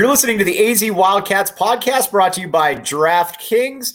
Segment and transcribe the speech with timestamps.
[0.00, 3.92] You're listening to the AZ Wildcats podcast brought to you by DraftKings.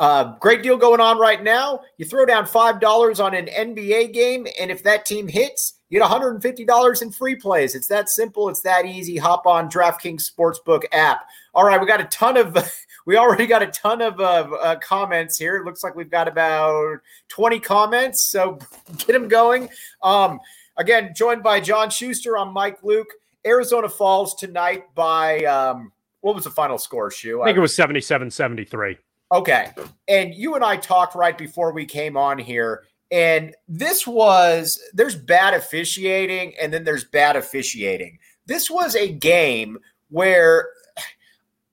[0.00, 1.82] Uh, great deal going on right now.
[1.96, 6.10] You throw down $5 on an NBA game, and if that team hits, you get
[6.10, 7.76] $150 in free plays.
[7.76, 8.48] It's that simple.
[8.48, 9.16] It's that easy.
[9.16, 11.20] Hop on DraftKings Sportsbook app.
[11.54, 12.56] All right, we got a ton of,
[13.06, 15.54] we already got a ton of uh, uh, comments here.
[15.54, 18.58] It looks like we've got about 20 comments, so
[18.98, 19.68] get them going.
[20.02, 20.40] Um,
[20.76, 22.36] again, joined by John Schuster.
[22.36, 23.06] I'm Mike Luke.
[23.46, 27.42] Arizona falls tonight by um, what was the final score, Shu?
[27.42, 28.96] I think it was 77 73.
[29.32, 29.70] Okay.
[30.08, 32.84] And you and I talked right before we came on here.
[33.10, 38.18] And this was, there's bad officiating and then there's bad officiating.
[38.46, 40.68] This was a game where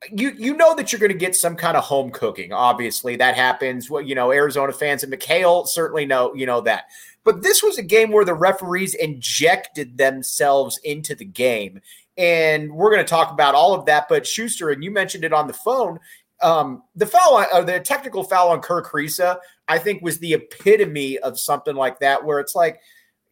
[0.10, 2.54] you you know that you're going to get some kind of home cooking.
[2.54, 3.90] Obviously, that happens.
[3.90, 6.86] Well, you know, Arizona fans and McHale certainly know you know that.
[7.24, 11.82] But this was a game where the referees injected themselves into the game.
[12.18, 14.08] And we're going to talk about all of that.
[14.10, 16.00] But Schuster, and you mentioned it on the phone,
[16.42, 19.38] um, the foul, uh, the technical foul on Kerr Kriisa,
[19.68, 22.82] I think was the epitome of something like that, where it's like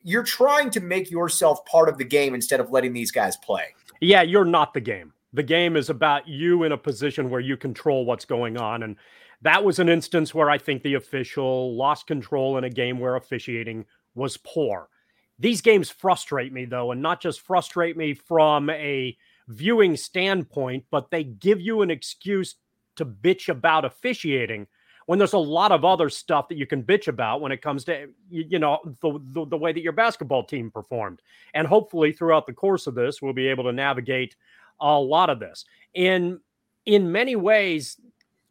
[0.04, 3.66] you're trying to make yourself part of the game instead of letting these guys play.
[4.00, 5.14] Yeah, you're not the game.
[5.34, 8.84] The game is about you in a position where you control what's going on.
[8.84, 8.96] And
[9.42, 13.16] that was an instance where I think the official lost control in a game where
[13.16, 13.86] officiating
[14.16, 14.90] was poor.
[15.38, 19.16] These games frustrate me, though, and not just frustrate me from a
[19.48, 22.56] viewing standpoint, but they give you an excuse
[22.98, 24.68] to bitch about officiating
[25.10, 27.84] when there's a lot of other stuff that you can bitch about when it comes
[27.86, 31.20] to you know the, the, the way that your basketball team performed
[31.56, 34.36] and hopefully throughout the course of this we'll be able to navigate
[34.82, 36.40] a lot of this in
[36.86, 37.98] in many ways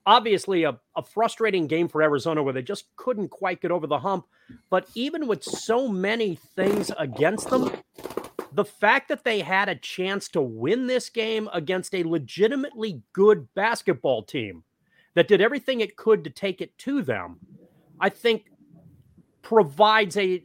[0.09, 3.99] obviously a, a frustrating game for Arizona where they just couldn't quite get over the
[3.99, 4.27] hump.
[4.71, 7.71] But even with so many things against them,
[8.53, 13.47] the fact that they had a chance to win this game against a legitimately good
[13.55, 14.65] basketball team
[15.15, 17.39] that did everything it could to take it to them,
[18.01, 18.47] I think
[19.43, 20.43] provides a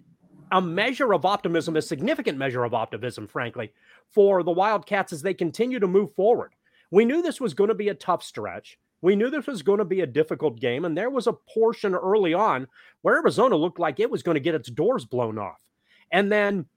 [0.53, 3.73] a measure of optimism, a significant measure of optimism, frankly,
[4.11, 6.53] for the Wildcats as they continue to move forward.
[6.91, 8.77] We knew this was going to be a tough stretch.
[9.01, 11.95] We knew this was going to be a difficult game, and there was a portion
[11.95, 12.67] early on
[13.01, 15.59] where Arizona looked like it was going to get its doors blown off.
[16.11, 16.67] And then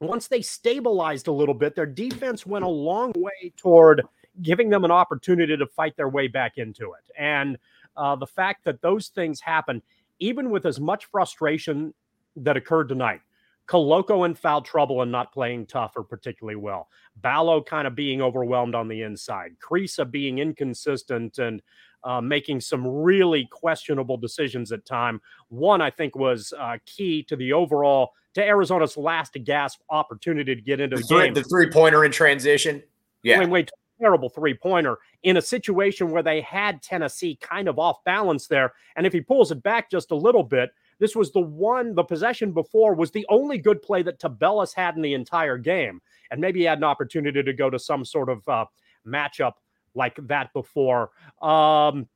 [0.00, 4.02] once they stabilized a little bit, their defense went a long way toward
[4.40, 7.10] giving them an opportunity to fight their way back into it.
[7.18, 7.58] And
[7.96, 9.82] uh, the fact that those things happened,
[10.20, 11.92] even with as much frustration
[12.36, 13.20] that occurred tonight,
[13.68, 16.88] Koloko in foul trouble and not playing tough or particularly well.
[17.16, 19.56] Ballo kind of being overwhelmed on the inside.
[19.60, 21.62] Kriisa being inconsistent and
[22.04, 25.20] uh, making some really questionable decisions at time.
[25.48, 30.60] One, I think, was uh, key to the overall to Arizona's last gasp opportunity to
[30.60, 31.34] get into the, the three, game.
[31.34, 32.82] The three pointer in transition.
[33.22, 33.40] Yeah.
[33.40, 38.04] Wait, wait, terrible three pointer in a situation where they had Tennessee kind of off
[38.04, 38.74] balance there.
[38.94, 42.04] And if he pulls it back just a little bit, this was the one, the
[42.04, 46.00] possession before was the only good play that Tubelis had in the entire game.
[46.30, 48.64] And maybe he had an opportunity to go to some sort of uh,
[49.06, 49.52] matchup
[49.94, 51.10] like that before.
[51.42, 52.08] Um,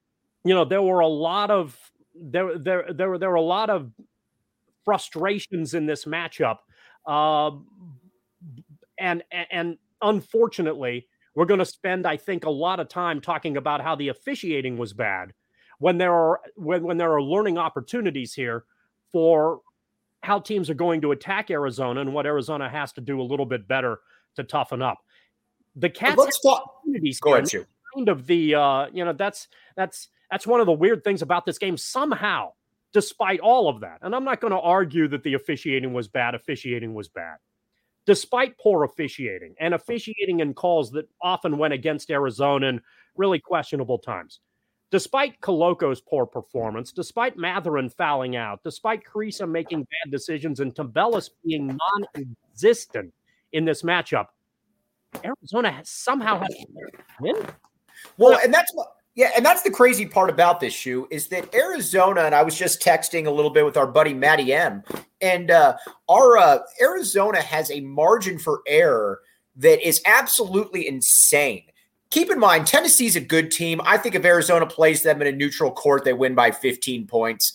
[0.44, 1.78] you know, there were a lot of
[2.14, 3.90] there there there were there were a lot of
[4.84, 6.58] frustrations in this matchup.
[7.06, 7.52] Uh,
[8.98, 13.80] and and unfortunately, we're going to spend, I think, a lot of time talking about
[13.80, 15.32] how the officiating was bad
[15.78, 18.64] when there are when, when there are learning opportunities here
[19.12, 19.60] for
[20.22, 23.46] how teams are going to attack Arizona and what Arizona has to do a little
[23.46, 24.00] bit better
[24.36, 24.98] to toughen up.
[25.76, 26.82] The Cats let's talk.
[27.20, 27.66] Go ahead, you.
[27.94, 31.46] Kind of the uh, you know that's that's that's one of the weird things about
[31.46, 31.76] this game.
[31.76, 32.52] Somehow,
[32.92, 36.34] despite all of that, and I'm not going to argue that the officiating was bad.
[36.34, 37.36] Officiating was bad
[38.06, 42.80] despite poor officiating and officiating in calls that often went against Arizona in
[43.16, 44.40] really questionable times.
[44.90, 51.30] Despite Koloko's poor performance, despite Mathurin fouling out, despite Kriisa making bad decisions and Tubelis
[51.44, 53.12] being non-existent
[53.52, 54.26] in this matchup,
[55.24, 56.54] Arizona has somehow has
[57.20, 57.36] win.
[58.16, 61.52] Well, and that's what yeah, and that's the crazy part about this shoe is that
[61.54, 64.82] Arizona, and I was just texting a little bit with our buddy Matty M,
[65.20, 65.76] and uh,
[66.08, 69.20] our uh, Arizona has a margin for error
[69.56, 71.64] that is absolutely insane.
[72.10, 73.80] Keep in mind, Tennessee's a good team.
[73.84, 77.52] I think if Arizona plays them in a neutral court, they win by 15 points.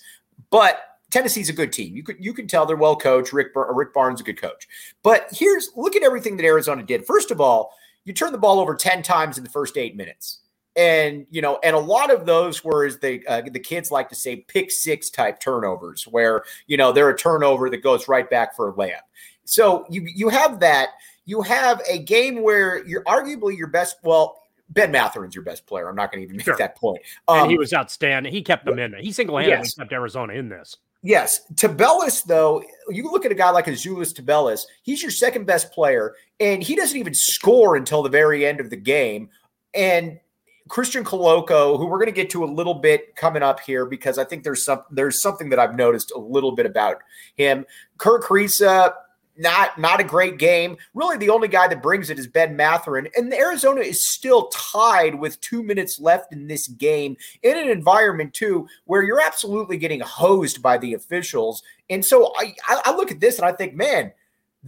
[0.50, 0.82] But
[1.12, 1.96] Tennessee's a good team.
[1.96, 3.34] You could you can tell they're well coached.
[3.34, 4.68] Rick Rick Barnes is a good coach.
[5.04, 7.06] But here's look at everything that Arizona did.
[7.06, 7.74] First of all,
[8.06, 10.40] you turn the ball over 10 times in the first eight minutes
[10.76, 14.10] and you know and a lot of those were as they uh, the kids like
[14.10, 18.30] to say pick six type turnovers where you know they're a turnover that goes right
[18.30, 19.06] back for a layup
[19.46, 20.90] so you you have that
[21.26, 25.88] you have a game where you're arguably your best well Ben Mathurin's your best player.
[25.88, 26.58] I'm not going to even make sure.
[26.58, 27.02] that point.
[27.28, 28.32] Um, and he um, was outstanding.
[28.32, 28.96] He kept them in.
[29.00, 29.76] He single-handedly yes.
[29.76, 30.78] kept Arizona in this.
[31.04, 31.42] Yes.
[31.54, 36.16] Tubelis, though, you look at a guy like Azuolas Tubelis, he's your second best player,
[36.40, 39.30] and he doesn't even score until the very end of the game.
[39.76, 40.20] And
[40.68, 44.18] Christian Koloko, who we're going to get to a little bit coming up here because
[44.18, 46.98] I think there's some there's something that I've noticed a little bit about
[47.36, 47.66] him.
[48.00, 48.94] Kerr Kriisa,
[49.38, 50.78] not not a great game.
[50.94, 55.16] Really, the only guy that brings it is Ben Mathurin, and Arizona is still tied
[55.16, 60.00] with two minutes left in this game in an environment too where you're absolutely getting
[60.00, 61.64] hosed by the officials.
[61.90, 64.12] And so I I look at this and I think, man,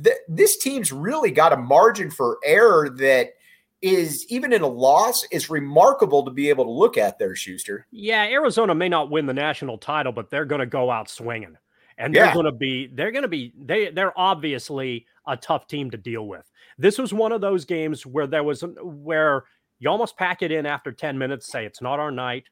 [0.04, 3.34] th- this team's really got a margin for error that
[3.82, 7.86] is even in a loss is remarkable to be able to look at there, Schuster.
[7.92, 11.58] Yeah, Arizona may not win the national title, but they're going to go out swinging,
[11.98, 15.92] and they're going to be they're going to be they they're obviously a tough team
[15.92, 16.50] to deal with.
[16.78, 19.46] This was one of those games where there was where
[19.80, 22.46] you almost pack it in after ten minutes, say it's not our night.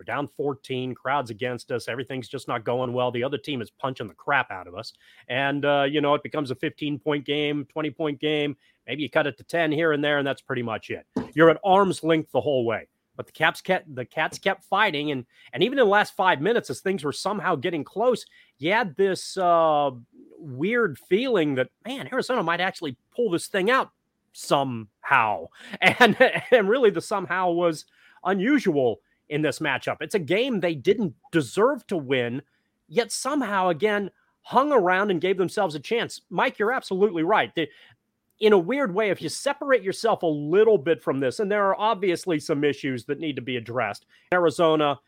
[0.00, 1.86] We're down 14, crowds against us.
[1.86, 3.10] Everything's just not going well.
[3.10, 4.94] The other team is punching the crap out of us.
[5.28, 8.56] And, uh, you know, it becomes a 15 point game, 20 point game.
[8.86, 11.06] Maybe you cut it to 10 here and there, and that's pretty much it.
[11.34, 12.88] You're at arm's length the whole way.
[13.20, 16.40] But the Caps kept the Cats kept fighting, and and even in the last five
[16.40, 18.24] minutes, as things were somehow getting close,
[18.56, 19.90] you had this uh,
[20.38, 23.90] weird feeling that man, Arizona might actually pull this thing out
[24.32, 25.48] somehow,
[25.82, 26.16] and
[26.50, 27.84] and really the somehow was
[28.24, 29.98] unusual in this matchup.
[30.00, 32.40] It's a game they didn't deserve to win,
[32.88, 36.22] yet somehow again hung around and gave themselves a chance.
[36.30, 37.54] Mike, you're absolutely right.
[37.54, 37.68] The,
[38.40, 41.66] in a weird way, if you separate yourself a little bit from this, and there
[41.66, 44.98] are obviously some issues that need to be addressed, Arizona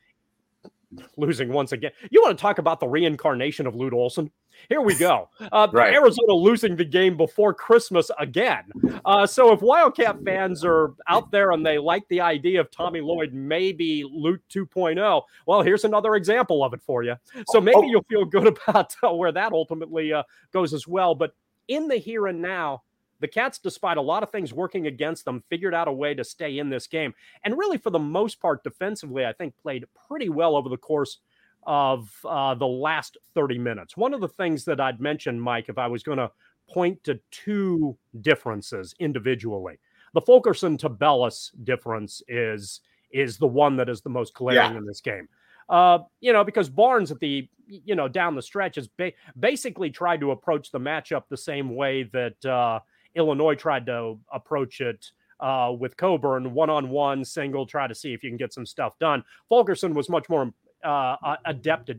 [1.17, 1.90] losing once again.
[2.11, 4.31] You want to talk about the reincarnation of Lute Olson?
[4.69, 5.29] Here we go.
[5.50, 5.93] Uh, right.
[5.93, 8.64] Arizona losing the game before Christmas again.
[9.05, 13.02] Uh, so if Wildcat fans are out there and they like the idea of Tommy
[13.02, 17.17] Lloyd maybe Lute 2.0, well, here's another example of it for you.
[17.49, 17.82] So maybe oh.
[17.82, 21.14] you'll feel good about uh, where that ultimately uh, goes as well.
[21.14, 21.35] But
[21.69, 22.82] in the here and now,
[23.22, 26.24] the Cats, despite a lot of things working against them, figured out a way to
[26.24, 27.14] stay in this game.
[27.44, 31.18] And really, for the most part, defensively, I think played pretty well over the course
[31.64, 33.97] of uh, the last 30 minutes.
[33.97, 36.32] One of the things that I'd mention, Mike, if I was going to
[36.68, 39.78] point to two differences individually,
[40.14, 42.80] the Fulkerson Tubelis difference is
[43.12, 44.78] is the one that is the most glaring yeah.
[44.78, 45.28] in this game.
[45.68, 49.90] Uh, you know, because Barnes at the you know down the stretch has ba- basically
[49.90, 52.80] tried to approach the matchup the same way that uh,
[53.14, 58.12] Illinois tried to approach it uh, with Cockburn one on one, single, try to see
[58.12, 59.25] if you can get some stuff done.
[59.49, 60.52] Fulkerson was much more
[60.85, 61.97] uh, adept at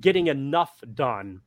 [0.00, 1.40] getting enough done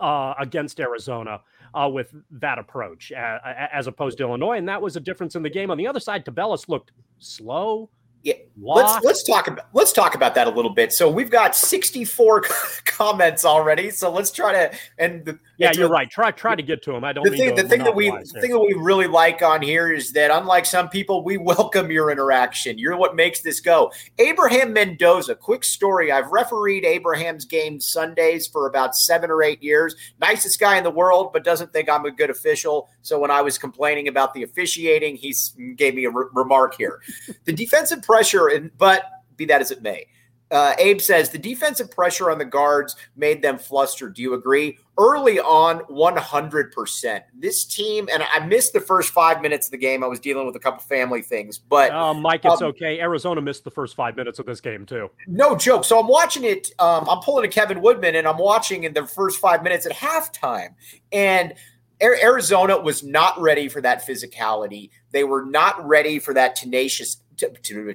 [0.00, 1.40] uh, against Arizona
[1.74, 4.58] uh, with that approach as opposed to Illinois.
[4.58, 5.70] And that was a difference in the game.
[5.70, 7.90] On the other side, Tubelis looked slow,
[8.24, 10.92] yeah, let's let's talk about let's talk about that a little bit.
[10.92, 12.42] So we've got 64
[12.84, 13.90] comments already.
[13.90, 16.10] So let's try to and the, yeah, you're right.
[16.10, 17.04] Try try to get to them.
[17.04, 17.24] I don't.
[17.24, 20.12] The thing the thing that we the thing that we really like on here is
[20.12, 22.78] that unlike some people, we welcome your interaction.
[22.78, 23.92] You're what makes this go.
[24.18, 25.36] Abraham Mendoza.
[25.36, 26.10] Quick story.
[26.10, 29.94] I've refereed Abraham's games Sundays for about seven or eight years.
[30.20, 32.88] Nicest guy in the world, but doesn't think I'm a good official.
[33.08, 35.34] So when I was complaining about the officiating, he
[35.76, 37.00] gave me a re- remark here.
[37.46, 39.02] The defensive pressure, and but
[39.36, 40.06] be that as it may,
[40.50, 44.14] Uh, Abe says the defensive pressure on the guards made them flustered.
[44.14, 44.78] Do you agree?
[44.96, 47.22] Early on, 100%.
[47.38, 50.02] This team, and I missed the first five minutes of the game.
[50.02, 51.90] I was dealing with a couple family things, but.
[51.92, 52.98] Uh, Mike, it's um, okay.
[52.98, 55.10] Arizona missed the first five minutes of this game, too.
[55.26, 55.84] No joke.
[55.84, 56.70] So I'm watching it.
[56.78, 59.92] Um, I'm pulling a Kevin Woodman, and I'm watching in the first five minutes at
[59.92, 60.74] halftime.
[61.12, 61.54] And
[62.00, 64.90] Arizona was not ready for that physicality.
[65.10, 67.22] They were not ready for that tenacious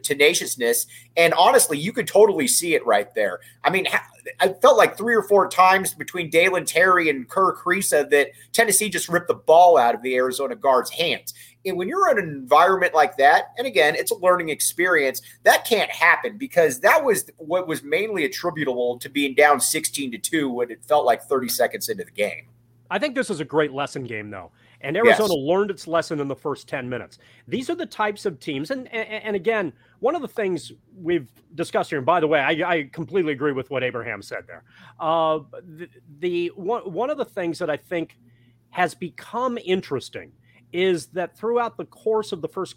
[0.04, 0.86] tenaciousness.
[1.18, 3.40] And honestly, you could totally see it right there.
[3.64, 3.88] I mean,
[4.40, 8.90] I felt like three or four times between Dalen Terry and Kerr Kriisa that Tennessee
[8.90, 11.34] just ripped the ball out of the Arizona guards' hands.
[11.66, 15.66] And when you're in an environment like that, and again, it's a learning experience, that
[15.66, 20.50] can't happen because that was what was mainly attributable to being down 16 to 2
[20.50, 22.48] when it felt like 30 seconds into the game.
[22.94, 24.52] I think this is a great lesson game, though.
[24.82, 25.48] And Arizona yes.
[25.48, 27.18] learned its lesson in the first 10 minutes.
[27.48, 28.70] These are the types of teams.
[28.70, 32.40] And, and, and again, one of the things we've discussed here, and by the way,
[32.40, 34.64] I, I completely agree with what Abraham said there.
[35.00, 38.16] Uh, the, the one, one of the things that I think
[38.70, 40.32] has become interesting
[40.72, 42.76] is that throughout the course of the first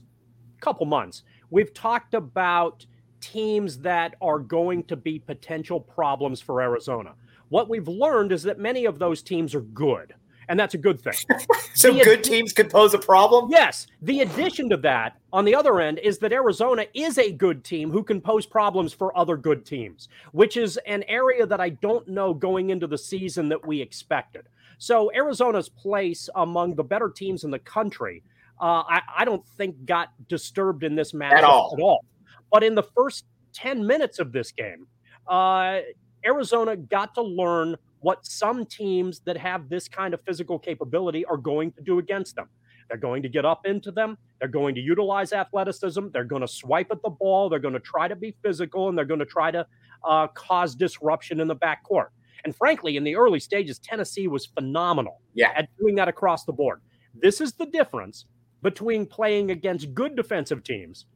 [0.62, 2.86] couple months, we've talked about
[3.20, 7.12] teams that are going to be potential problems for Arizona.
[7.48, 10.14] What we've learned is that many of those teams are good
[10.48, 11.14] and that's a good thing.
[11.74, 13.50] so the good ad- teams could pose a problem?
[13.50, 13.86] Yes.
[14.02, 17.90] The addition to that, on the other end, is that Arizona is a good team
[17.90, 22.06] who can pose problems for other good teams, which is an area that I don't
[22.08, 24.46] know going into the season that we expected.
[24.78, 28.22] So Arizona's place among the better teams in the country,
[28.60, 31.74] uh, I, I, don't think got disturbed in this match at all.
[31.76, 32.04] at all.
[32.50, 34.86] But in the first 10 minutes of this game,
[35.26, 35.80] uh,
[36.26, 41.36] Arizona got to learn what some teams that have this kind of physical capability are
[41.36, 42.48] going to do against them.
[42.88, 44.16] They're going to get up into them.
[44.38, 46.08] They're going to utilize athleticism.
[46.12, 47.48] They're going to swipe at the ball.
[47.48, 49.66] They're going to try to be physical and they're going to try to
[50.04, 52.08] uh, cause disruption in the backcourt.
[52.44, 55.52] And frankly, in the early stages, Tennessee was phenomenal yeah.
[55.56, 56.80] at doing that across the board.
[57.14, 58.26] This is the difference
[58.62, 61.06] between playing against good defensive teams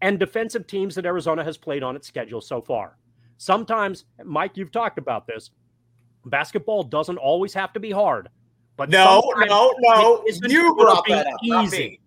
[0.00, 2.96] and defensive teams that Arizona has played on its schedule so far.
[3.40, 5.50] Sometimes, Mike, you've talked about this
[6.26, 8.28] basketball doesn't always have to be hard.
[8.76, 12.00] But no, no, no, you brought that up, easy.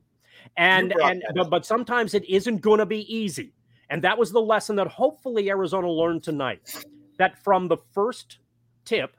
[0.58, 3.52] And and but, but sometimes it isn't going to be easy.
[3.90, 6.86] And that was the lesson that hopefully Arizona learned tonight.
[7.18, 8.38] That from the first
[8.86, 9.18] tip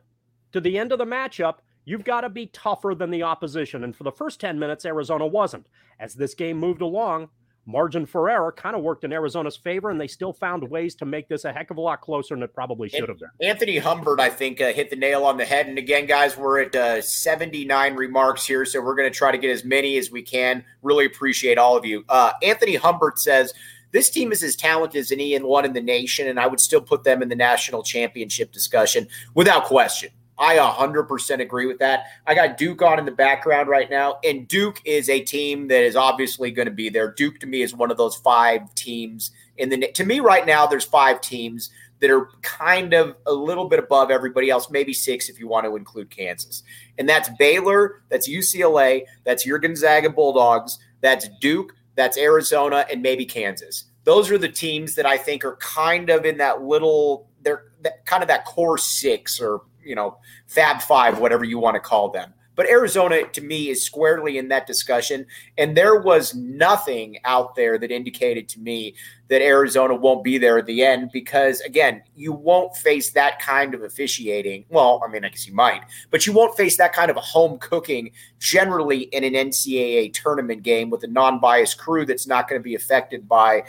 [0.53, 3.83] to the end of the matchup, you've got to be tougher than the opposition.
[3.83, 5.67] And for the first 10 minutes, Arizona wasn't.
[5.99, 7.29] As this game moved along,
[7.67, 11.05] margin for error kind of worked in Arizona's favor, and they still found ways to
[11.05, 13.31] make this a heck of a lot closer than it probably should have been.
[13.43, 15.67] Anthony Humbert, I think, uh, hit the nail on the head.
[15.67, 19.39] And again, guys, we're at uh, 79 remarks here, so we're going to try to
[19.39, 20.65] get as many as we can.
[20.83, 22.05] Really appreciate all of you.
[22.09, 23.53] Uh, Anthony Humbert says,
[23.93, 26.59] this team is as talented as any in one in the nation, and I would
[26.59, 30.11] still put them in the national championship discussion without question.
[30.39, 32.07] I 100% agree with that.
[32.27, 35.85] I got Duke on in the background right now, and Duke is a team that
[35.85, 37.13] is obviously going to be there.
[37.13, 40.67] Duke to me is one of those five teams in the to me right now.
[40.67, 45.29] There's five teams that are kind of a little bit above everybody else, maybe six
[45.29, 46.65] if you want to include Kansas,
[46.99, 53.25] and that's Baylor, that's UCLA, that's your Gonzaga Bulldogs, that's Duke, that's Arizona, and maybe
[53.25, 53.85] Kansas.
[54.03, 57.29] Those are the teams that I think are kind of in that little.
[57.43, 57.67] They're
[58.05, 62.11] kind of that core six or you know, Fab Five, whatever you want to call
[62.11, 62.33] them.
[62.57, 65.27] But Arizona, to me, is squarely in that discussion.
[65.59, 68.95] And there was nothing out there that indicated to me
[69.29, 73.75] that Arizona won't be there at the end because, again, you won't face that kind
[73.75, 74.67] of officiating.
[74.69, 77.59] Well, I mean, I guess you might, but you won't face that kind of home
[77.59, 82.61] cooking generally in an NCAA tournament game with a non biased crew that's not going
[82.61, 83.65] to be affected by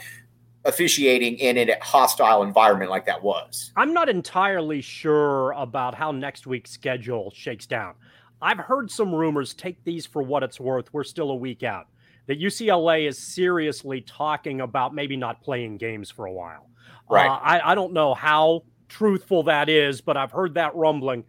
[0.66, 3.72] officiating in a hostile environment like that was.
[3.76, 7.94] I'm not entirely sure about how next week's schedule shakes down.
[8.42, 10.92] I've heard some rumors, take these for what it's worth.
[10.92, 11.88] We're still a week out.
[12.28, 16.70] That UCLA is seriously talking about maybe not playing games for a while.
[17.10, 17.30] Right.
[17.30, 21.24] Uh, I, I don't know how truthful that is, but I've heard that rumbling.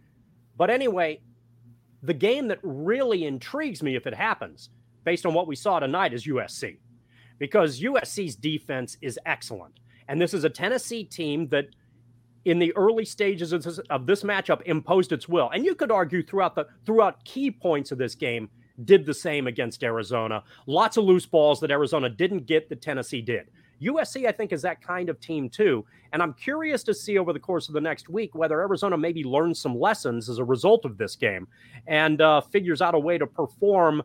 [0.57, 1.21] But anyway,
[2.01, 4.69] the game that really intrigues me if it happens,
[5.03, 6.77] based on what we saw tonight, is USC
[7.39, 9.79] because USC's defense is excellent.
[10.07, 11.67] And this is a Tennessee team that
[12.45, 15.49] in the early stages of this, of this, matchup imposed its will.
[15.53, 18.49] And you could argue throughout the throughout key points of this game
[18.85, 20.43] did the same against Arizona.
[20.65, 23.47] Lots of loose balls that Arizona didn't get that Tennessee did.
[23.81, 25.85] USC, I think, is that kind of team too.
[26.13, 29.23] And I'm curious to see over the course of the next week whether Arizona maybe
[29.23, 31.47] learns some lessons as a result of this game
[31.85, 34.01] and uh, figures out a way to perform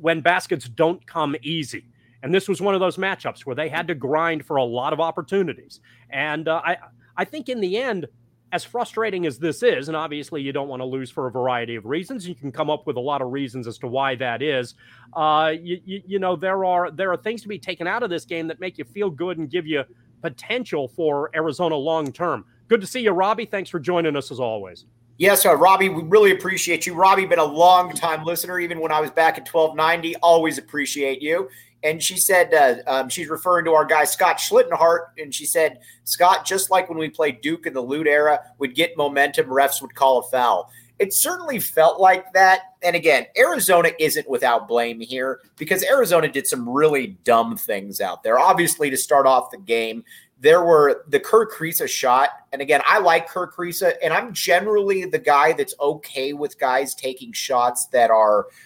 [0.00, 1.86] when baskets don't come easy.
[2.24, 4.94] And this was one of those matchups where they had to grind for a lot
[4.94, 5.80] of opportunities.
[6.08, 6.78] And uh, I,
[7.18, 8.06] I think in the end,
[8.50, 11.74] as frustrating as this is, and obviously you don't want to lose for a variety
[11.74, 14.40] of reasons, you can come up with a lot of reasons as to why that
[14.40, 14.74] is.
[15.12, 18.08] Uh, you, you, you know, there are there are things to be taken out of
[18.08, 19.84] this game that make you feel good and give you
[20.22, 22.46] potential for Arizona long term.
[22.68, 23.44] Good to see you, Robbie.
[23.44, 24.86] Thanks for joining us as always.
[25.18, 26.94] Yes, uh, Robbie, we really appreciate you.
[26.94, 30.16] Robbie, been a long time listener, even when I was back at 1290.
[30.16, 31.48] Always appreciate you.
[31.84, 35.12] And she said, uh, um, she's referring to our guy, Scott Schlittenhart.
[35.18, 38.74] And she said, Scott, just like when we played Duke in the Lute era, would
[38.74, 40.70] get momentum, refs would call a foul.
[40.98, 42.62] It certainly felt like that.
[42.82, 48.22] And again, Arizona isn't without blame here because Arizona did some really dumb things out
[48.22, 48.38] there.
[48.38, 50.04] Obviously, to start off the game,
[50.40, 52.30] there were the Kerr Kriisa shot.
[52.52, 56.94] And again, I like Kerr Kriisa, and I'm generally the guy that's okay with guys
[56.94, 58.46] taking shots that are–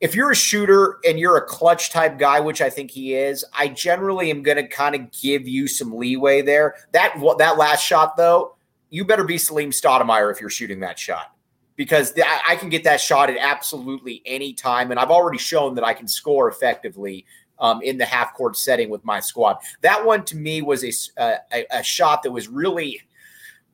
[0.00, 3.44] if you're a shooter and you're a clutch type guy, which I think he is,
[3.56, 6.74] I generally am going to kind of give you some leeway there.
[6.92, 8.56] That that last shot though,
[8.90, 11.32] you better be Salim Stoudamire if you're shooting that shot
[11.76, 12.14] because
[12.46, 15.92] I can get that shot at absolutely any time, and I've already shown that I
[15.92, 17.26] can score effectively
[17.58, 19.58] um, in the half court setting with my squad.
[19.82, 20.84] That one to me was
[21.18, 23.00] a, a, a shot that was really.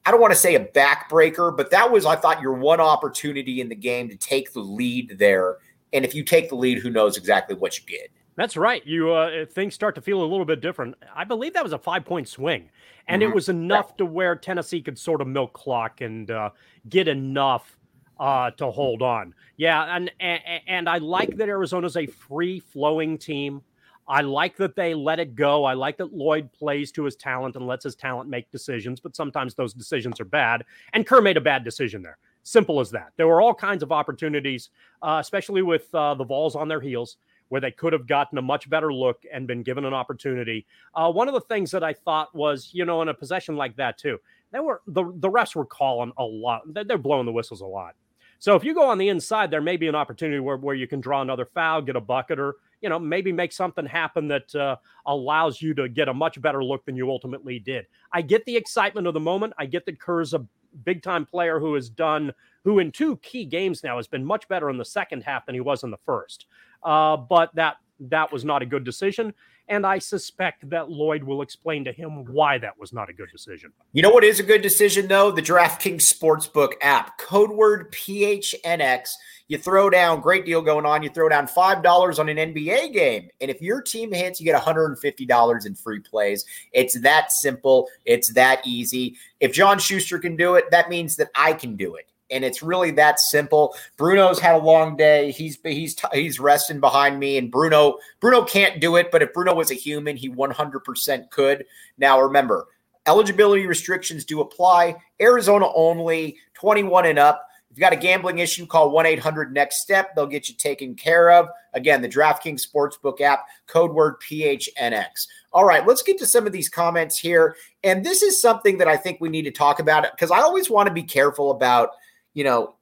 [0.05, 3.61] I don't want to say a backbreaker, but that was, I thought, your one opportunity
[3.61, 5.59] in the game to take the lead there
[5.93, 8.11] and if you take the lead, who knows exactly what you get?
[8.37, 8.85] That's right.
[8.87, 10.95] You uh, things start to feel a little bit different.
[11.15, 12.71] I believe that was a five point swing,
[13.09, 13.31] and mm-hmm.
[13.31, 13.97] it was enough yeah.
[13.99, 16.51] to where Tennessee could sort of milk clock and uh,
[16.89, 17.77] get enough
[18.19, 19.35] uh, to hold on.
[19.59, 23.63] Yeah, and, and and I like that Arizona's a free flowing team.
[24.09, 25.65] I like that they let it go.
[25.65, 29.15] I like that Lloyd plays to his talent and lets his talent make decisions, but
[29.15, 30.65] sometimes those decisions are bad.
[30.93, 32.19] And Kerr made a bad decision there.
[32.45, 33.13] Simple as that.
[33.17, 34.71] There were all kinds of opportunities,
[35.03, 37.17] uh, especially with uh, the Vols on their heels,
[37.49, 40.67] where they could have gotten a much better look and been given an opportunity.
[40.95, 43.77] Uh, one of the things that I thought was, you know, in a possession like
[43.77, 44.19] that too,
[44.53, 46.63] they were the the refs were calling a lot.
[46.67, 47.95] They're blowing the whistles a lot.
[48.39, 50.89] So if you go on the inside, there may be an opportunity where, where you
[50.89, 54.55] can draw another foul, get a bucket, or you know maybe make something happen that
[54.55, 57.87] uh, allows you to get a much better look than you ultimately did.
[58.13, 59.53] I get the excitement of the moment.
[59.59, 60.45] I get that Kerr's a
[60.85, 62.33] big time player who has done,
[62.65, 65.55] who in two key games now has been much better in the second half than
[65.55, 66.47] he was in the first.
[66.83, 69.33] Uh, but that that was not a good decision.
[69.69, 73.31] And I suspect that Lloyd will explain to him why that was not a good
[73.31, 73.73] decision.
[73.93, 75.31] You know what is a good decision, though?
[75.31, 77.17] The DraftKings Sportsbook app.
[77.19, 79.11] Code word PHNX.
[79.49, 81.03] You throw down, great deal going on.
[81.03, 83.29] You throw down $5 on an NBA game.
[83.41, 86.45] And if your team hits, you get $150 in free plays.
[86.73, 87.89] It's that simple.
[88.05, 89.17] It's that easy.
[89.41, 92.63] If John Schuster can do it, that means that I can do it and it's
[92.63, 93.75] really that simple.
[93.97, 95.31] Bruno's had a long day.
[95.31, 99.11] He's he's he's resting behind me, and Bruno Bruno can't do it.
[99.11, 101.65] But if Bruno was a human, he 100% could.
[101.99, 102.67] Now remember,
[103.07, 104.97] eligibility restrictions do apply.
[105.21, 107.47] Arizona only, 21 and up.
[107.71, 110.15] If you've got a gambling issue, call 1 800 Next Step.
[110.15, 111.49] They'll get you taken care of.
[111.73, 115.27] Again, the DraftKings Sportsbook app, code word PHNX.
[115.55, 117.57] All right, let's get to some of these comments here.
[117.83, 120.69] And this is something that I think we need to talk about because I always
[120.69, 121.93] want to be careful about
[122.35, 122.75] you know,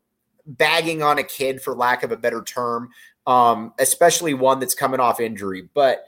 [0.47, 2.91] bagging on a kid for lack of a better term,
[3.27, 5.69] um, especially one that's coming off injury.
[5.75, 6.05] But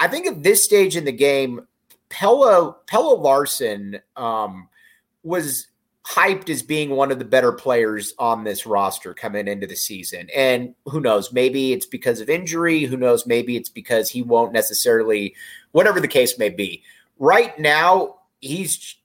[0.00, 1.66] I think at this stage in the game,
[2.08, 4.68] Pelle Pelle Larsson um,
[5.22, 5.68] was
[6.04, 10.28] hyped as being one of the better players on this roster coming into the season.
[10.34, 14.52] And who knows, maybe it's because of injury, who knows, maybe it's because he won't
[14.52, 15.34] necessarily
[15.70, 16.82] whatever the case may be.
[17.18, 18.96] Right now, he's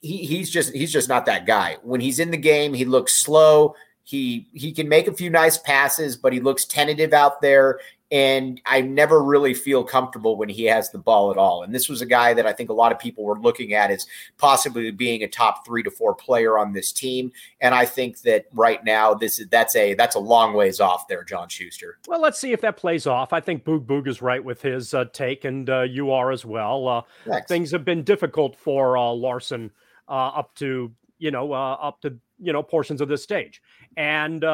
[0.00, 1.76] he, he's just he's just not that guy.
[1.82, 3.74] When he's in the game, he looks slow.
[4.04, 7.80] He he can make a few nice passes, but he looks tentative out there.
[8.12, 11.62] And I never really feel comfortable when he has the ball at all.
[11.62, 13.90] And this was a guy that I think a lot of people were looking at
[13.90, 17.32] as possibly being a top three to four player on this team.
[17.60, 21.08] And I think that right now this is that's a that's a long ways off
[21.08, 21.98] there, John Schuster.
[22.06, 23.32] Well, let's see if that plays off.
[23.32, 26.44] I think Boog Boog is right with his uh, take, and uh, you are as
[26.44, 26.88] well.
[27.26, 29.70] Uh, things have been difficult for uh, Larsson
[30.08, 33.62] uh, up to you know uh, up to you know portions of this stage,
[33.96, 34.44] and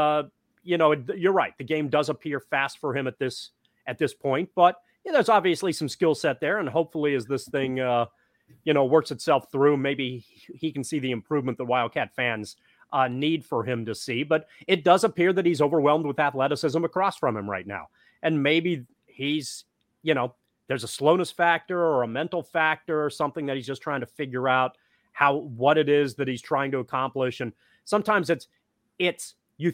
[0.68, 1.56] you know, you're right.
[1.56, 3.50] The game does appear fast for him at this
[3.86, 7.24] at this point, but you know, there's obviously some skill set there, and hopefully, as
[7.24, 8.04] this thing, uh,
[8.64, 12.56] you know, works itself through, maybe he can see the improvement that Wildcat fans
[12.92, 14.24] uh, need for him to see.
[14.24, 17.88] But it does appear that he's overwhelmed with athleticism across from him right now,
[18.22, 19.64] and maybe he's,
[20.02, 20.34] you know,
[20.66, 24.06] there's a slowness factor or a mental factor or something that he's just trying to
[24.06, 24.76] figure out
[25.12, 27.54] how what it is that he's trying to accomplish, and
[27.86, 28.48] sometimes it's
[28.98, 29.72] it's you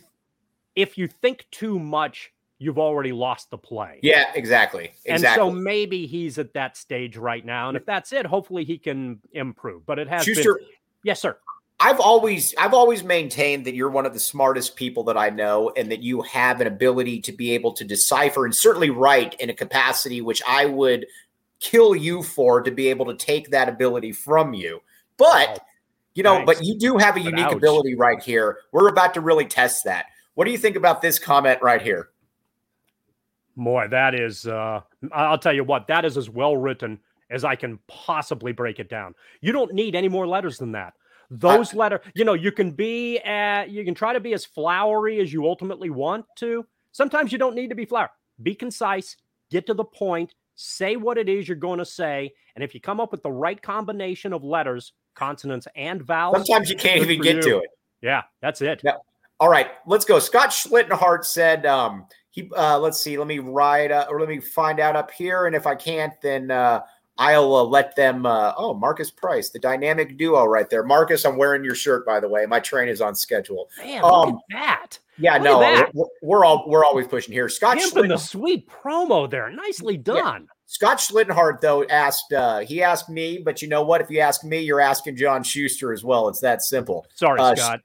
[0.76, 3.98] if you think too much you've already lost the play.
[4.02, 4.92] Yeah, exactly.
[5.04, 5.12] Exactly.
[5.12, 7.68] And so maybe he's at that stage right now.
[7.68, 9.84] And if that's it, hopefully he can improve.
[9.84, 10.66] But it has Schuster, been.
[11.02, 11.36] Yes, sir.
[11.80, 15.72] I've always I've always maintained that you're one of the smartest people that I know
[15.76, 19.50] and that you have an ability to be able to decipher and certainly write in
[19.50, 21.06] a capacity which I would
[21.58, 24.80] kill you for to be able to take that ability from you.
[25.16, 25.60] But
[26.14, 26.46] you know, Thanks.
[26.46, 27.54] but you do have a but unique ouch.
[27.54, 28.58] ability right here.
[28.70, 30.06] We're about to really test that.
[30.34, 32.10] What do you think about this comment right here?
[33.56, 34.80] Boy, that is uh
[35.12, 36.98] I'll tell you what, that is as well written
[37.30, 39.14] as I can possibly break it down.
[39.40, 40.94] You don't need any more letters than that.
[41.30, 44.44] Those I, letter, you know, you can be at you can try to be as
[44.44, 46.66] flowery as you ultimately want to.
[46.92, 48.10] Sometimes you don't need to be flowery.
[48.42, 49.16] Be concise,
[49.50, 52.80] get to the point, say what it is you're going to say, and if you
[52.80, 57.20] come up with the right combination of letters, consonants, and vowels, sometimes you can't even
[57.20, 57.42] get you.
[57.42, 57.70] to it.
[58.02, 58.82] Yeah, that's it.
[59.40, 60.18] All right, let's go.
[60.18, 62.50] Scott Schlittenhart said um, he.
[62.56, 63.18] Uh, let's see.
[63.18, 66.12] Let me write uh, or let me find out up here, and if I can't,
[66.22, 66.82] then uh,
[67.18, 68.26] I'll uh, let them.
[68.26, 70.84] Uh, oh, Marcus Price, the dynamic duo right there.
[70.84, 72.46] Marcus, I'm wearing your shirt by the way.
[72.46, 73.68] My train is on schedule.
[73.78, 74.98] Man, um, look at that.
[75.18, 77.48] Yeah, look no, we're, we're, all we're always pushing here.
[77.48, 79.50] Scott Schlitten- the sweet promo there.
[79.50, 80.16] Nicely done.
[80.16, 80.38] Yeah.
[80.66, 82.32] Scott Schlittenhart though asked.
[82.32, 84.00] Uh, he asked me, but you know what?
[84.00, 86.28] If you ask me, you're asking John Schuster as well.
[86.28, 87.06] It's that simple.
[87.14, 87.80] Sorry, uh, Scott.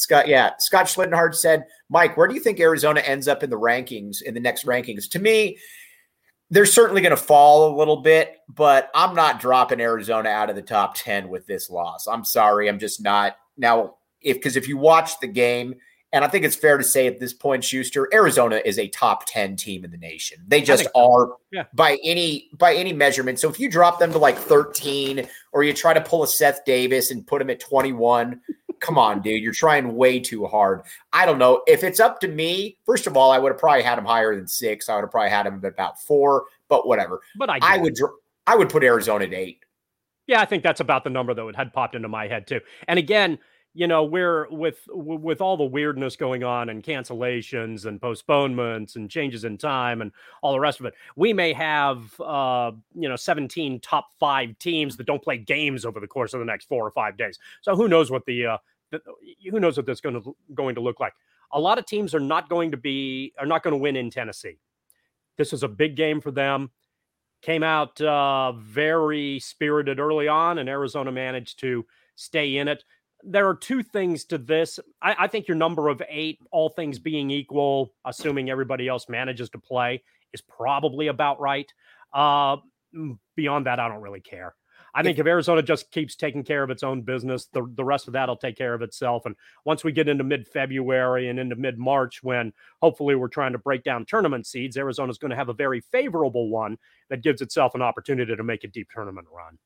[0.00, 3.58] Scott, yeah, Scott Schlittenhart said, Mike, where do you think Arizona ends up in the
[3.58, 5.10] rankings in the next rankings?
[5.10, 5.58] To me,
[6.48, 10.56] they're certainly going to fall a little bit, but I'm not dropping Arizona out of
[10.56, 12.06] the top 10 with this loss.
[12.06, 12.66] I'm sorry.
[12.66, 13.36] I'm just not.
[13.58, 15.74] Now, if because if you watch the game,
[16.12, 19.26] and I think it's fair to say at this point, Schuster, Arizona is a top
[19.26, 20.38] 10 team in the nation.
[20.48, 21.64] They just are yeah.
[21.72, 23.38] by any by any measurement.
[23.38, 26.64] So if you drop them to like 13 or you try to pull a Seth
[26.64, 28.40] Davis and put him at 21,
[28.80, 30.82] come on, dude, you're trying way too hard.
[31.12, 31.62] I don't know.
[31.66, 34.34] If it's up to me, first of all, I would have probably had him higher
[34.34, 34.88] than six.
[34.88, 37.20] I would have probably had him at about four, but whatever.
[37.36, 37.96] But I, I would,
[38.46, 39.64] I would put Arizona at eight.
[40.26, 42.60] Yeah, I think that's about the number that had popped into my head too.
[42.88, 43.38] And again,
[43.72, 49.08] you know, we're with with all the weirdness going on and cancellations and postponements and
[49.08, 50.10] changes in time and
[50.42, 50.94] all the rest of it.
[51.14, 56.00] We may have uh, you know, 17 top 5 teams that don't play games over
[56.00, 57.38] the course of the next 4 or 5 days.
[57.60, 58.58] So who knows what the uh
[59.48, 61.12] who knows what that's going to going to look like.
[61.52, 64.10] A lot of teams are not going to be are not going to win in
[64.10, 64.58] Tennessee.
[65.36, 66.70] This is a big game for them.
[67.40, 72.84] Came out uh, very spirited early on, and Arizona managed to stay in it
[73.22, 74.80] there are two things to this.
[75.02, 79.50] I, I, think your number of eight, all things being equal, assuming everybody else manages
[79.50, 80.02] to play,
[80.32, 81.72] is probably about right.
[82.12, 82.56] Uh,
[83.36, 84.54] beyond that, I don't really care.
[84.94, 88.08] I think if Arizona just keeps taking care of its own business, the, the rest
[88.08, 89.24] of that will take care of itself.
[89.24, 92.52] And once we get into mid February and into mid March, when
[92.82, 96.48] hopefully we're trying to break down tournament seeds, Arizona's going to have a very favorable
[96.48, 96.76] one
[97.08, 99.58] that gives itself an opportunity to make a deep tournament run.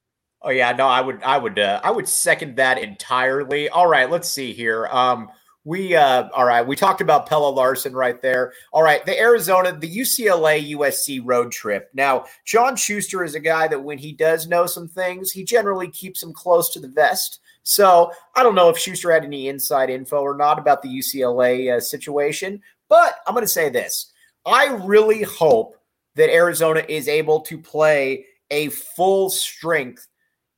[0.44, 3.70] Oh yeah, no, I would, I would, uh, I would second that entirely.
[3.70, 4.87] All right, let's see here.
[4.88, 5.30] Um,
[5.64, 8.52] we, uh, all right, we talked about Pelle Larsson right there.
[8.70, 11.88] All right, the Arizona, the UCLA USC road trip.
[11.94, 15.88] Now, John Schuster is a guy that when he does know some things, he generally
[15.88, 17.40] keeps them close to the vest.
[17.62, 21.74] So I don't know if Schuster had any inside info or not about the UCLA
[21.74, 24.12] uh, situation, but I'm going to say this:
[24.44, 25.78] I really hope
[26.16, 30.07] that Arizona is able to play a full strength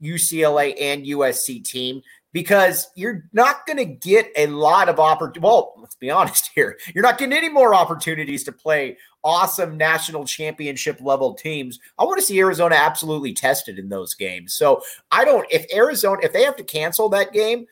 [0.03, 5.41] UCLA and USC team because you're not going to get a lot of opportunity.
[5.41, 6.79] Well, let's be honest here.
[6.95, 11.81] You're not getting any more opportunities to play awesome national championship level teams.
[11.99, 14.55] I want to see Arizona absolutely tested in those games.
[14.55, 17.67] So I don't, if Arizona, if they have to cancel that game,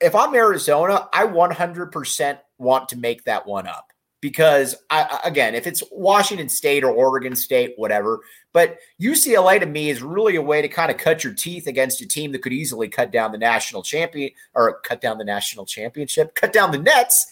[0.00, 3.89] if I'm Arizona, I 100% want to make that one up
[4.20, 8.20] because I, again, if it's Washington State or Oregon State, whatever,
[8.52, 12.00] but UCLA to me is really a way to kind of cut your teeth against
[12.02, 15.64] a team that could easily cut down the national champion or cut down the national
[15.64, 17.26] championship, cut down the nets.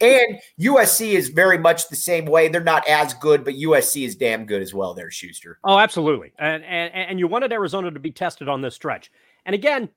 [0.00, 2.48] and USC is very much the same way.
[2.48, 4.94] They're not as good, but USC is damn good as well.
[4.94, 5.58] There, Schuster.
[5.64, 6.32] Oh, absolutely.
[6.38, 9.10] And and and you wanted Arizona to be tested on this stretch.
[9.46, 9.88] And again,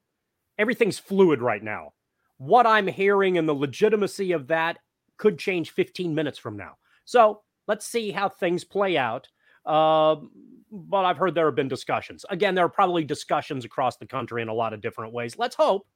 [0.58, 1.94] everything's fluid right now.
[2.38, 4.78] What I'm hearing and the legitimacy of that
[5.18, 6.78] could change 15 minutes from now.
[7.06, 9.28] So let's see how things play out.
[9.66, 10.18] Uh,
[10.72, 12.26] but I've heard there have been discussions.
[12.30, 15.38] Again, there are probably discussions across the country in a lot of different ways.
[15.38, 15.88] Let's hope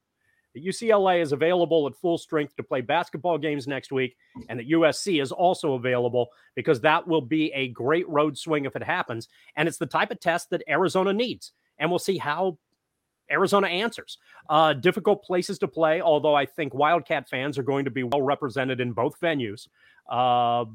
[0.53, 4.17] that UCLA is available at full strength to play basketball games next week
[4.49, 8.75] and that USC is also available because that will be a great road swing if
[8.75, 9.29] it happens.
[9.55, 11.53] And it's the type of test that Arizona needs.
[11.77, 12.57] And we'll see how
[13.31, 14.17] Arizona answers.
[14.49, 18.21] Uh, difficult places to play, although I think Wildcat fans are going to be well
[18.21, 19.67] represented in both venues.
[20.09, 20.65] Uh,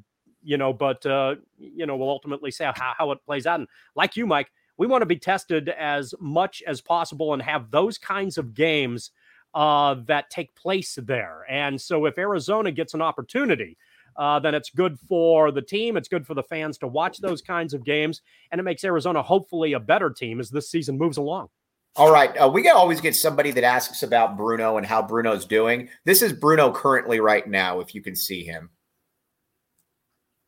[0.43, 3.61] you know, but uh, you know, we'll ultimately see how, how it plays out.
[3.61, 7.71] And like you, Mike, we want to be tested as much as possible and have
[7.71, 9.11] those kinds of games
[9.55, 11.45] uh, that take place there.
[11.49, 13.77] And so if Arizona gets an opportunity,
[14.17, 15.97] uh, then it's good for the team.
[15.97, 19.23] It's good for the fans to watch those kinds of games, and it makes Arizona
[19.23, 21.49] hopefully a better team as this season moves along.
[21.97, 22.37] All right.
[22.37, 25.89] Uh, we can always get somebody that asks about Bruno and how Bruno's doing.
[26.05, 28.71] This is Bruno currently right now, if you can see him.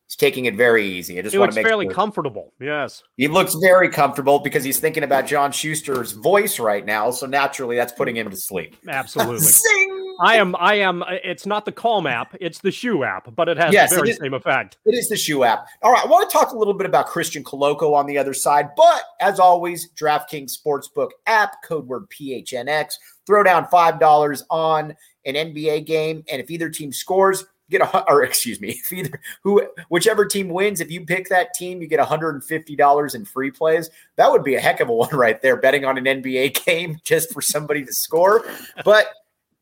[0.06, 1.18] He's taking it very easy.
[1.18, 1.94] I just he want looks to make fairly sure.
[1.94, 2.52] comfortable.
[2.60, 7.10] Yes, He looks very comfortable because he's thinking about John Schuster's voice right now.
[7.10, 8.76] So naturally, that's putting him to sleep.
[8.88, 9.38] absolutely.
[9.40, 9.97] Sing!
[10.20, 10.56] I am.
[10.56, 11.02] I am.
[11.02, 12.34] Uh, it's not the Calm app.
[12.40, 14.78] It's the Shoe app, but it has Yes, the very same effect.
[14.84, 15.66] It is the shoe app.
[15.82, 18.34] All right, I want to talk a little bit about Christian Koloko on the other
[18.34, 22.94] side, but as always, DraftKings Sportsbook app, code word PHNX.
[23.26, 24.94] Throw down five dollars on
[25.26, 29.20] an NBA game, and if either team scores, get a or excuse me, if either
[29.42, 32.74] who whichever team wins, if you pick that team, you get one hundred and fifty
[32.74, 33.90] dollars in free plays.
[34.16, 36.98] That would be a heck of a one right there, betting on an NBA game
[37.04, 38.44] just for somebody to score.
[38.84, 39.08] But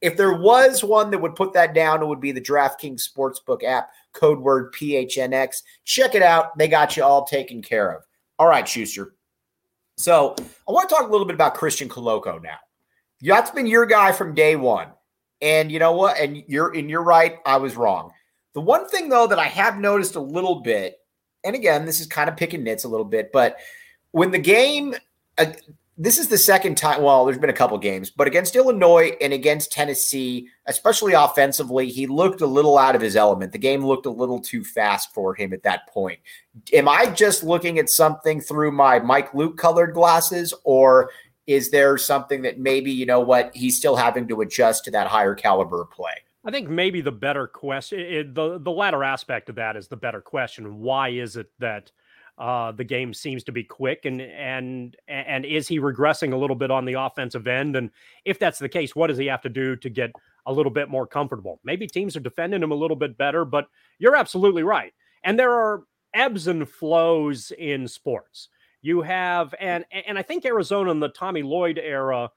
[0.07, 3.65] if there was one that would put that down, it would be the DraftKings Sportsbook
[3.65, 5.63] app, code word PHNX.
[5.85, 6.57] Check it out.
[6.57, 8.05] They got you all taken care of.
[8.39, 9.17] All right, Schuster.
[9.97, 10.37] So
[10.69, 12.59] I want to talk a little bit about Christian Koloko now.
[13.21, 14.91] That's been your guy from day one.
[15.43, 16.21] And you know what?
[16.21, 17.39] And you're and you're right.
[17.45, 18.13] I was wrong.
[18.55, 20.99] The one thing though that I have noticed a little bit,
[21.43, 23.57] and again, this is kind of picking nits a little bit, but
[24.13, 24.95] when the game,
[25.37, 25.47] uh,
[25.99, 27.03] this is the second time.
[27.03, 32.07] Well, there's been a couple games, but against Illinois and against Tennessee, especially offensively, he
[32.07, 33.53] looked a little out of his element.
[33.53, 36.19] The game looked a little too fast for him at that point.
[36.75, 41.11] Am I just looking at something through my Mike Luke colored glasses, or
[41.47, 45.07] is there something that maybe you know what he's still having to adjust to that
[45.07, 46.15] higher caliber play?
[46.45, 49.97] I think maybe the better question, it, the the latter aspect of that is the
[49.97, 50.79] better question.
[50.79, 51.91] Why is it that
[52.39, 56.57] uh, the game seems to be quick, and and and is he regressing a little
[56.57, 57.77] bit on the offensive end?
[57.77, 57.91] And
[58.25, 60.13] if that's the case, what does he have to do to get
[60.45, 61.61] a little bit more comfortable?
[61.65, 63.69] Maybe teams are defending him a little bit better, but
[63.99, 64.93] you're absolutely right.
[65.25, 68.49] And there are ebbs and flows in sports.
[68.83, 72.31] You have and and I think Arizona in the Tommy Lloyd era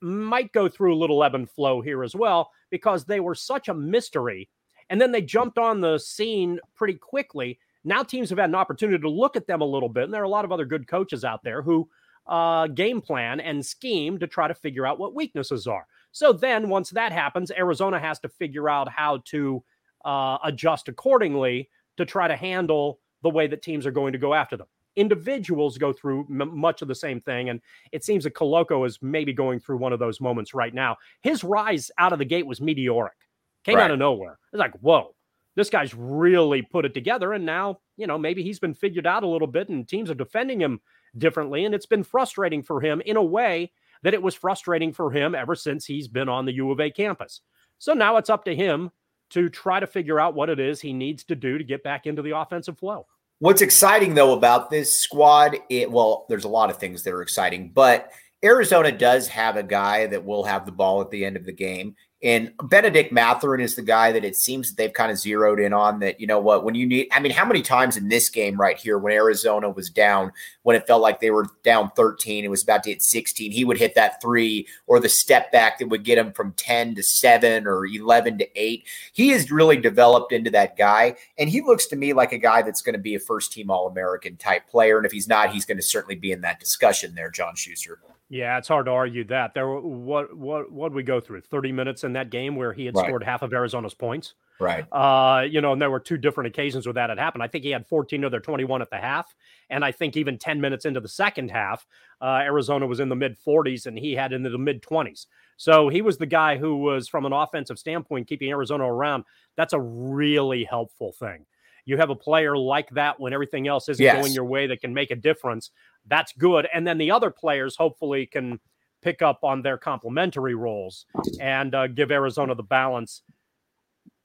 [0.00, 3.68] might go through a little ebb and flow here as well because they were such
[3.68, 4.48] a mystery.
[4.88, 7.58] And then they jumped on the scene pretty quickly.
[7.84, 10.04] Now teams have had an opportunity to look at them a little bit.
[10.04, 11.88] And there are a lot of other good coaches out there who
[12.26, 15.86] uh, game plan and scheme to try to figure out what weaknesses are.
[16.12, 19.62] So then once that happens, Arizona has to figure out how to
[20.04, 24.34] uh, adjust accordingly to try to handle the way that teams are going to go
[24.34, 24.66] after them.
[24.96, 27.60] Individuals go through m- much of the same thing, and
[27.92, 30.96] it seems that Koloko is maybe going through one of those moments right now.
[31.22, 33.16] His rise out of the gate was meteoric,
[33.64, 33.84] came Right.
[33.84, 34.38] out of nowhere.
[34.52, 35.14] It's like, whoa,
[35.56, 39.22] this guy's really put it together, and now you know maybe he's been figured out
[39.22, 40.80] a little bit, and teams are defending him
[41.16, 45.10] differently, and it's been frustrating for him in a way that it was frustrating for
[45.10, 47.40] him ever since he's been on the U of A campus.
[47.78, 48.90] So now it's up to him
[49.30, 52.06] to try to figure out what it is he needs to do to get back
[52.06, 53.06] into the offensive flow.
[53.38, 57.22] What's exciting though about this squad, it well, there's a lot of things that are
[57.22, 58.10] exciting, but
[58.44, 61.52] Arizona does have a guy that will have the ball at the end of the
[61.52, 61.94] game.
[62.22, 65.72] And Bennedict Mathurin is the guy that it seems that they've kind of zeroed in
[65.72, 68.28] on that, you know what, when you need, I mean, how many times in this
[68.28, 70.30] game right here when Arizona was down,
[70.62, 73.64] when it felt like they were down 13, it was about to hit 16, he
[73.64, 77.02] would hit that three or the step back that would get him from 10 to
[77.02, 78.84] 7 or 11 to 8.
[79.14, 81.16] He has really developed into that guy.
[81.38, 83.70] And he looks to me like a guy that's going to be a first team
[83.70, 84.98] All American type player.
[84.98, 87.98] And if he's not, he's going to certainly be in that discussion there, John Schuster.
[88.32, 89.54] Yeah, it's hard to argue that.
[89.54, 91.40] There were what what what we go through?
[91.42, 93.06] 30 minutes in that game where he had Right.
[93.06, 94.34] scored half of Arizona's points.
[94.60, 94.84] Right.
[94.92, 97.42] Uh, you know, and there were two different occasions where that had happened.
[97.42, 99.34] I think he had 14 of their 21 at the half.
[99.68, 101.86] And I think even 10 minutes into the second half,
[102.20, 105.26] uh, Arizona was in the mid 40s and he had into the mid 20s.
[105.56, 109.24] So he was the guy who was, from an offensive standpoint, keeping Arizona around.
[109.56, 111.46] That's a really helpful thing.
[111.90, 114.16] You have a player like that when everything else isn't Yes.
[114.22, 115.70] going your way that can make a difference.
[116.06, 116.68] That's good.
[116.72, 118.60] And then the other players hopefully can
[119.02, 121.04] pick up on their complementary roles
[121.40, 123.22] and uh, give Arizona the balance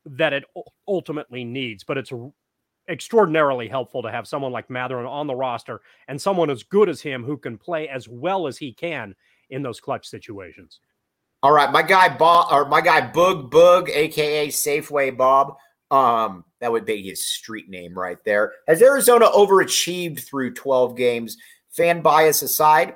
[0.06, 0.44] that it
[0.88, 1.84] ultimately needs.
[1.84, 2.14] But it's
[2.88, 7.02] extraordinarily helpful to have someone like Mathurin on the roster and someone as good as
[7.02, 9.16] him who can play as well as he can
[9.50, 10.82] in those clutch situations.
[11.42, 15.56] All right, my guy Bob or my guy Boog Boog, aka Safeway Bob.
[15.90, 18.54] Um, that would be his street name right there.
[18.68, 21.38] Has Arizona overachieved through 12 games?
[21.70, 22.96] Fan bias aside,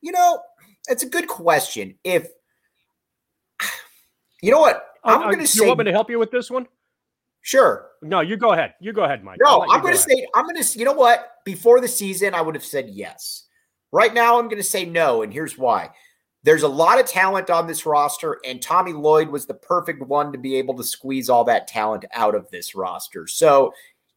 [0.00, 0.38] you know,
[0.86, 1.96] it's a good question.
[2.04, 2.28] If
[4.40, 5.62] you know what, I'm Uh, uh, going to say.
[5.62, 6.68] you want me to help you with this one?
[7.40, 7.88] Sure.
[8.02, 8.74] No, you go ahead.
[8.80, 9.40] You go ahead, Mike.
[9.42, 11.38] No, I'm going to say, I'm going to, you know what?
[11.44, 13.46] Before the season, I would have said yes.
[13.90, 15.22] Right now, I'm going to say no.
[15.22, 15.90] And here's why
[16.44, 20.32] there's a lot of talent on this roster, and Tommy Lloyd was the perfect one
[20.32, 23.26] to be able to squeeze all that talent out of this roster.
[23.26, 23.72] So,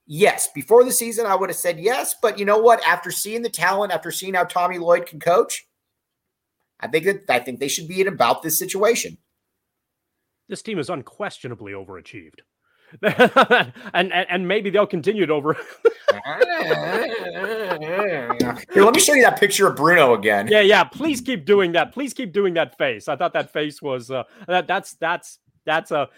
[0.06, 2.16] yes, before the season, I would have said yes.
[2.22, 2.86] But you know what?
[2.88, 5.68] After seeing the talent, after seeing how Tommy Lloyd can coach,
[6.80, 9.18] I think that I think they should be in about this situation.
[10.48, 12.42] This team is unquestionably overachieved.
[13.02, 15.54] and, and, and maybe they'll continue it over.
[18.74, 20.48] Here, let me show you that picture of Bruno again.
[20.48, 20.84] Yeah, yeah.
[20.84, 21.94] Please keep doing that.
[21.94, 23.08] Please keep doing that face.
[23.08, 24.68] I thought that face was uh, that.
[24.68, 26.10] That's that's that's a.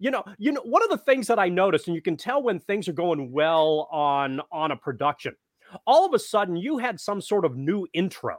[0.00, 2.40] You know, you know, one of the things that I noticed, and you can tell
[2.40, 5.34] when things are going well on on a production.
[5.86, 8.36] All of a sudden, you had some sort of new intro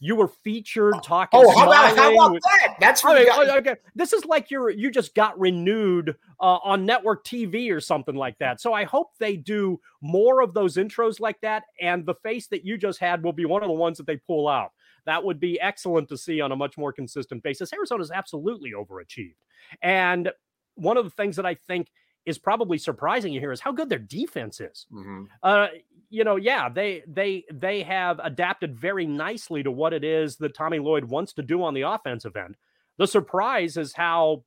[0.00, 1.40] you were featured oh, talking.
[1.40, 2.76] Oh, how about, how about that?
[2.80, 3.76] That's really okay, okay.
[3.94, 8.38] This is like you're you just got renewed uh, on network TV or something like
[8.38, 8.60] that.
[8.60, 11.64] So I hope they do more of those intros like that.
[11.80, 14.16] And the face that you just had will be one of the ones that they
[14.16, 14.72] pull out.
[15.06, 17.72] That would be excellent to see on a much more consistent basis.
[17.72, 19.36] Arizona's absolutely overachieved,
[19.82, 20.30] and
[20.74, 21.88] one of the things that I think
[22.28, 24.86] is probably surprising you here is how good their defense is.
[24.92, 25.24] Mm-hmm.
[25.42, 25.68] Uh,
[26.10, 30.54] you know, yeah, they they they have adapted very nicely to what it is that
[30.54, 32.56] Tommy Lloyd wants to do on the offensive end.
[32.96, 34.44] The surprise is how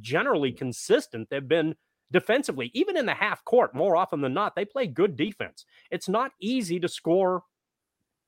[0.00, 1.76] generally consistent they've been
[2.10, 3.74] defensively, even in the half court.
[3.74, 5.64] More often than not, they play good defense.
[5.90, 7.42] It's not easy to score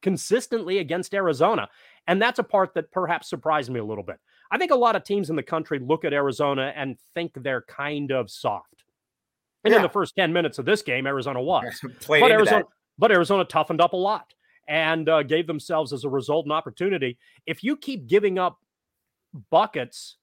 [0.02, 1.68] consistently against Arizona,
[2.06, 4.16] and that's a part that perhaps surprised me a little bit.
[4.50, 7.62] I think a lot of teams in the country look at Arizona and think they're
[7.62, 8.84] kind of soft.
[9.64, 9.78] And yeah.
[9.78, 11.80] in the first 10 minutes of this game, Arizona was.
[12.08, 12.64] but Arizona,
[12.98, 14.32] but Arizona toughened up a lot
[14.68, 17.18] and uh, gave themselves, as a result, an opportunity.
[17.46, 18.58] If you keep giving up
[19.50, 20.16] buckets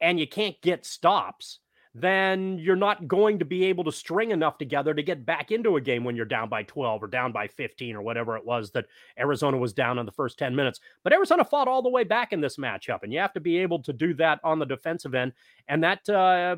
[0.00, 1.60] and you can't get stops,
[1.94, 5.76] then you're not going to be able to string enough together to get back into
[5.76, 8.72] a game when you're down by 12 or down by 15 or whatever it was
[8.72, 8.86] that
[9.18, 10.80] Arizona was down in the first 10 minutes.
[11.04, 13.58] But Arizona fought all the way back in this matchup, and you have to be
[13.58, 15.32] able to do that on the defensive end.
[15.68, 16.56] And that uh,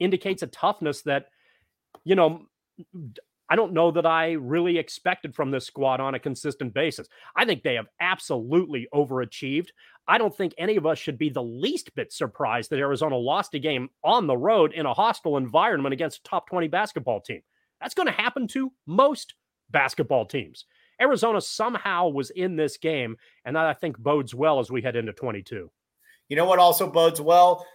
[0.00, 1.26] indicates a toughness that,
[2.04, 2.42] you know,
[3.48, 7.08] I don't know that I really expected from this squad on a consistent basis.
[7.34, 9.68] I think they have absolutely overachieved.
[10.06, 13.54] I don't think any of us should be the least bit surprised that Arizona lost
[13.54, 17.42] a game on the road in a hostile environment against a top 20 basketball team.
[17.80, 19.34] That's going to happen to most
[19.70, 20.64] basketball teams.
[21.00, 24.96] Arizona somehow was in this game, and that I think bodes well as we head
[24.96, 25.70] into 22.
[26.28, 27.66] You know what also bodes well?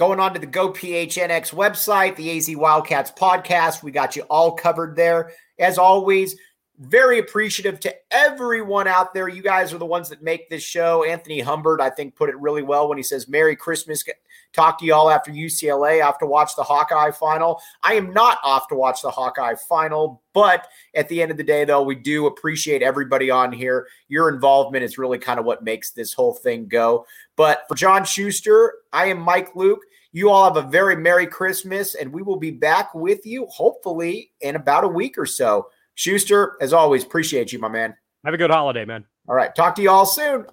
[0.00, 4.96] Going on to the GoPHNX website, the AZ Wildcats podcast, we got you all covered
[4.96, 5.32] there.
[5.58, 6.36] As always,
[6.80, 9.28] very appreciative to everyone out there.
[9.28, 11.04] You guys are the ones that make this show.
[11.04, 14.02] Anthony Humbert, I think, put it really well when he says, Merry Christmas.
[14.52, 17.60] Talk to you all after UCLA, off to watch the Hawkeye final.
[17.84, 21.44] I am not off to watch the Hawkeye final, but at the end of the
[21.44, 23.86] day, though, we do appreciate everybody on here.
[24.08, 27.06] Your involvement is really kind of what makes this whole thing go.
[27.36, 29.82] But for John Schuster, I am Mike Luke.
[30.12, 34.32] You all have a very Merry Christmas, and we will be back with you hopefully
[34.40, 35.68] in about a week or so.
[36.00, 37.94] Schuster, as always, appreciate you, my man.
[38.24, 39.04] Have a good holiday, man.
[39.28, 39.54] All right.
[39.54, 40.46] Talk to you all soon.